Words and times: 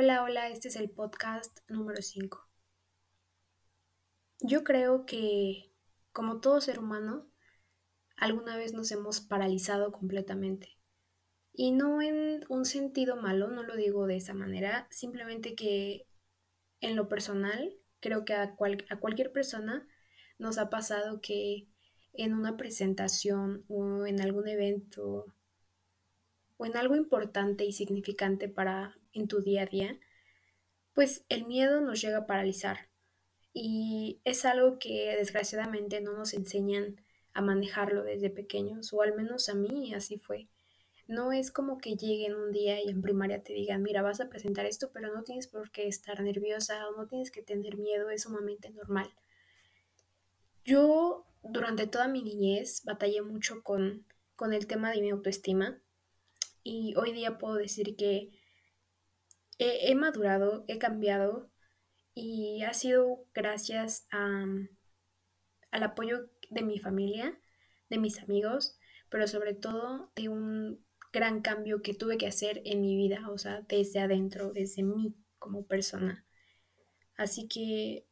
Hola, 0.00 0.22
hola, 0.22 0.48
este 0.48 0.68
es 0.68 0.76
el 0.76 0.90
podcast 0.90 1.58
número 1.68 2.00
5. 2.00 2.48
Yo 4.38 4.62
creo 4.62 5.04
que, 5.06 5.72
como 6.12 6.38
todo 6.38 6.60
ser 6.60 6.78
humano, 6.78 7.28
alguna 8.16 8.56
vez 8.56 8.72
nos 8.72 8.92
hemos 8.92 9.20
paralizado 9.20 9.90
completamente. 9.90 10.78
Y 11.52 11.72
no 11.72 12.00
en 12.00 12.44
un 12.48 12.64
sentido 12.64 13.16
malo, 13.16 13.48
no 13.48 13.64
lo 13.64 13.74
digo 13.74 14.06
de 14.06 14.18
esa 14.18 14.34
manera, 14.34 14.86
simplemente 14.92 15.56
que 15.56 16.06
en 16.80 16.94
lo 16.94 17.08
personal, 17.08 17.74
creo 17.98 18.24
que 18.24 18.34
a, 18.34 18.54
a 18.90 19.00
cualquier 19.00 19.32
persona 19.32 19.88
nos 20.38 20.58
ha 20.58 20.70
pasado 20.70 21.20
que 21.20 21.66
en 22.12 22.34
una 22.34 22.56
presentación 22.56 23.64
o 23.66 24.06
en 24.06 24.20
algún 24.20 24.46
evento 24.46 25.34
o 26.58 26.66
en 26.66 26.76
algo 26.76 26.96
importante 26.96 27.64
y 27.64 27.72
significante 27.72 28.48
para 28.48 28.98
en 29.12 29.28
tu 29.28 29.40
día 29.40 29.62
a 29.62 29.66
día, 29.66 29.98
pues 30.92 31.24
el 31.28 31.46
miedo 31.46 31.80
nos 31.80 32.00
llega 32.02 32.18
a 32.18 32.26
paralizar. 32.26 32.90
Y 33.54 34.20
es 34.24 34.44
algo 34.44 34.78
que 34.78 35.14
desgraciadamente 35.16 36.00
no 36.00 36.12
nos 36.12 36.34
enseñan 36.34 37.00
a 37.32 37.40
manejarlo 37.40 38.02
desde 38.02 38.30
pequeños, 38.30 38.92
o 38.92 39.02
al 39.02 39.14
menos 39.14 39.48
a 39.48 39.54
mí 39.54 39.94
así 39.94 40.18
fue. 40.18 40.48
No 41.06 41.32
es 41.32 41.50
como 41.50 41.78
que 41.78 41.96
lleguen 41.96 42.34
un 42.34 42.52
día 42.52 42.82
y 42.82 42.90
en 42.90 43.00
primaria 43.00 43.42
te 43.42 43.52
digan, 43.52 43.82
mira, 43.82 44.02
vas 44.02 44.20
a 44.20 44.28
presentar 44.28 44.66
esto, 44.66 44.90
pero 44.92 45.14
no 45.14 45.22
tienes 45.22 45.46
por 45.46 45.70
qué 45.70 45.86
estar 45.86 46.20
nerviosa 46.20 46.86
o 46.88 46.96
no 46.96 47.06
tienes 47.06 47.30
que 47.30 47.42
tener 47.42 47.78
miedo, 47.78 48.10
es 48.10 48.22
sumamente 48.22 48.70
normal. 48.70 49.08
Yo 50.64 51.24
durante 51.42 51.86
toda 51.86 52.08
mi 52.08 52.22
niñez 52.22 52.82
batallé 52.84 53.22
mucho 53.22 53.62
con, 53.62 54.04
con 54.36 54.52
el 54.52 54.66
tema 54.66 54.90
de 54.90 55.00
mi 55.00 55.10
autoestima 55.10 55.80
y 56.68 56.94
hoy 56.96 57.12
día 57.12 57.38
puedo 57.38 57.54
decir 57.54 57.96
que 57.96 58.30
he, 59.58 59.94
madurado, 59.94 60.66
he 60.68 60.76
cambiado 60.78 61.50
y 62.14 62.62
ha 62.62 62.74
sido 62.74 63.24
gracias 63.32 64.06
a, 64.10 64.44
al 65.70 65.82
apoyo 65.82 66.28
de 66.50 66.62
mi 66.62 66.78
familia, 66.78 67.40
de 67.88 67.96
mis 67.96 68.20
amigos, 68.20 68.78
pero 69.08 69.26
sobre 69.26 69.54
todo 69.54 70.12
de 70.14 70.28
un 70.28 70.84
gran 71.10 71.40
cambio 71.40 71.80
que 71.80 71.94
tuve 71.94 72.18
que 72.18 72.26
hacer 72.26 72.60
en 72.66 72.82
mi 72.82 72.96
vida, 72.96 73.30
o 73.30 73.38
sea, 73.38 73.62
desde 73.62 74.00
adentro, 74.00 74.52
desde 74.52 74.82
mí 74.82 75.16
como 75.38 75.66
persona. 75.66 76.26
Así 77.16 77.48
que, 77.48 78.06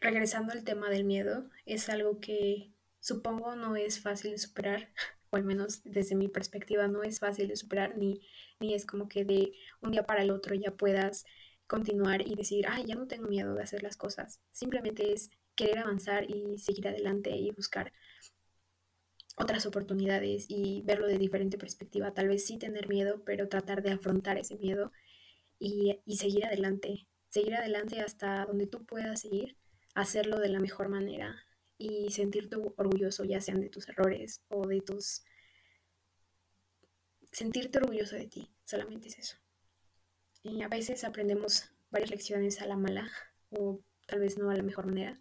regresando 0.00 0.54
al 0.54 0.64
tema 0.64 0.88
del 0.88 1.04
miedo, 1.04 1.50
es 1.66 1.90
algo 1.90 2.20
que 2.20 2.72
supongo 3.00 3.54
no 3.54 3.76
es 3.76 4.00
fácil 4.00 4.30
de 4.30 4.38
superar, 4.38 4.94
o 5.30 5.36
al 5.36 5.44
menos 5.44 5.82
desde 5.84 6.14
mi 6.14 6.28
perspectiva 6.28 6.88
no 6.88 7.02
es 7.02 7.20
fácil 7.20 7.48
de 7.48 7.56
superar, 7.56 7.96
ni, 7.96 8.20
ni 8.60 8.74
es 8.74 8.86
como 8.86 9.08
que 9.08 9.24
de 9.24 9.52
un 9.80 9.92
día 9.92 10.04
para 10.04 10.22
el 10.22 10.30
otro 10.30 10.54
ya 10.54 10.72
puedas 10.72 11.24
continuar 11.66 12.26
y 12.26 12.34
decir, 12.34 12.66
ay, 12.68 12.84
ya 12.86 12.94
no 12.94 13.06
tengo 13.06 13.28
miedo 13.28 13.54
de 13.54 13.62
hacer 13.62 13.82
las 13.82 13.96
cosas. 13.96 14.40
Simplemente 14.52 15.12
es 15.12 15.30
querer 15.54 15.78
avanzar 15.78 16.30
y 16.30 16.58
seguir 16.58 16.88
adelante 16.88 17.30
y 17.30 17.50
buscar 17.50 17.92
otras 19.36 19.66
oportunidades 19.66 20.46
y 20.48 20.82
verlo 20.82 21.06
de 21.06 21.18
diferente 21.18 21.58
perspectiva. 21.58 22.14
Tal 22.14 22.28
vez 22.28 22.44
sí 22.46 22.58
tener 22.58 22.88
miedo, 22.88 23.22
pero 23.24 23.48
tratar 23.48 23.82
de 23.82 23.92
afrontar 23.92 24.38
ese 24.38 24.56
miedo 24.56 24.92
y, 25.58 26.00
y 26.04 26.16
seguir 26.16 26.46
adelante. 26.46 27.06
Seguir 27.28 27.54
adelante 27.56 28.00
hasta 28.00 28.46
donde 28.46 28.66
tú 28.66 28.84
puedas 28.86 29.20
seguir, 29.20 29.56
hacerlo 29.94 30.38
de 30.38 30.48
la 30.48 30.60
mejor 30.60 30.88
manera 30.88 31.47
y 31.78 32.10
sentirte 32.10 32.56
orgulloso, 32.56 33.24
ya 33.24 33.40
sean 33.40 33.60
de 33.60 33.70
tus 33.70 33.88
errores 33.88 34.42
o 34.48 34.66
de 34.66 34.80
tus... 34.80 35.22
Sentirte 37.32 37.78
orgulloso 37.78 38.16
de 38.16 38.26
ti, 38.26 38.50
solamente 38.64 39.08
es 39.08 39.18
eso. 39.18 39.36
Y 40.42 40.62
a 40.62 40.68
veces 40.68 41.04
aprendemos 41.04 41.70
varias 41.90 42.10
lecciones 42.10 42.60
a 42.60 42.66
la 42.66 42.76
mala 42.76 43.10
o 43.50 43.80
tal 44.06 44.20
vez 44.20 44.38
no 44.38 44.50
a 44.50 44.56
la 44.56 44.62
mejor 44.62 44.86
manera, 44.86 45.20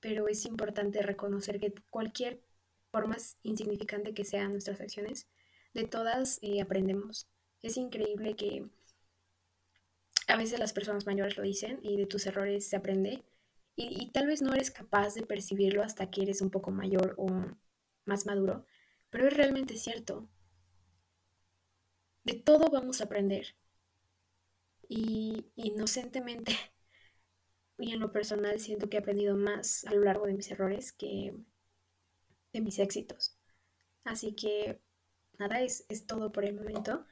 pero 0.00 0.28
es 0.28 0.46
importante 0.46 1.02
reconocer 1.02 1.60
que 1.60 1.74
cualquier, 1.90 2.42
por 2.90 3.08
insignificante 3.42 4.14
que 4.14 4.24
sean 4.24 4.52
nuestras 4.52 4.80
acciones, 4.80 5.28
de 5.72 5.84
todas 5.84 6.38
eh, 6.42 6.60
aprendemos. 6.60 7.28
Es 7.60 7.76
increíble 7.76 8.36
que 8.36 8.68
a 10.28 10.36
veces 10.36 10.58
las 10.58 10.72
personas 10.72 11.06
mayores 11.06 11.36
lo 11.36 11.42
dicen 11.42 11.80
y 11.82 11.96
de 11.96 12.06
tus 12.06 12.26
errores 12.26 12.66
se 12.68 12.76
aprende, 12.76 13.24
y, 13.76 14.10
tal 14.12 14.26
vez 14.26 14.42
no 14.42 14.52
eres 14.54 14.70
capaz 14.70 15.14
de 15.14 15.26
percibirlo 15.26 15.82
hasta 15.82 16.10
que 16.10 16.22
eres 16.22 16.40
un 16.42 16.50
poco 16.50 16.70
mayor 16.70 17.14
o 17.18 17.28
más 18.06 18.26
maduro, 18.26 18.66
pero 19.10 19.26
es 19.28 19.34
realmente 19.36 19.76
cierto. 19.76 20.28
De 22.24 22.34
todo 22.34 22.70
vamos 22.70 23.00
a 23.00 23.04
aprender. 23.04 23.54
Y 24.88 25.46
inocentemente 25.56 26.52
y 27.78 27.92
en 27.92 28.00
lo 28.00 28.12
personal 28.12 28.60
siento 28.60 28.88
que 28.88 28.96
he 28.96 29.00
aprendido 29.00 29.36
más 29.36 29.84
a 29.86 29.94
lo 29.94 30.02
largo 30.02 30.26
de 30.26 30.34
mis 30.34 30.50
errores 30.50 30.92
que 30.92 31.34
de 32.52 32.60
mis 32.60 32.78
éxitos. 32.78 33.36
Así 34.04 34.34
que 34.34 34.80
nada, 35.38 35.60
es, 35.62 35.86
es 35.88 36.06
todo 36.06 36.32
por 36.32 36.44
el 36.44 36.54
momento. 36.54 37.06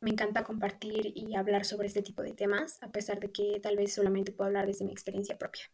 Me 0.00 0.10
encanta 0.10 0.44
compartir 0.44 1.12
y 1.16 1.36
hablar 1.36 1.64
sobre 1.64 1.88
este 1.88 2.02
tipo 2.02 2.22
de 2.22 2.34
temas, 2.34 2.82
a 2.82 2.90
pesar 2.92 3.20
de 3.20 3.32
que 3.32 3.60
tal 3.60 3.76
vez 3.76 3.92
solamente 3.94 4.32
puedo 4.32 4.48
hablar 4.48 4.66
desde 4.66 4.84
mi 4.84 4.92
experiencia 4.92 5.38
propia. 5.38 5.64